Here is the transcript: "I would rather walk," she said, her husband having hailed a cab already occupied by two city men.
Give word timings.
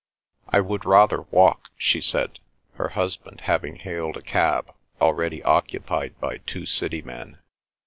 "I 0.49 0.61
would 0.61 0.83
rather 0.83 1.21
walk," 1.29 1.69
she 1.77 2.01
said, 2.01 2.39
her 2.73 2.87
husband 2.87 3.41
having 3.41 3.75
hailed 3.75 4.17
a 4.17 4.23
cab 4.23 4.73
already 4.99 5.43
occupied 5.43 6.19
by 6.19 6.39
two 6.39 6.65
city 6.65 7.03
men. 7.03 7.37